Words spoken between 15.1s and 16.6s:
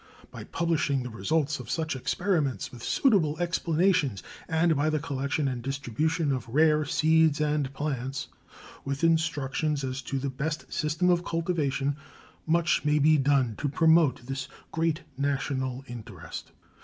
national interest.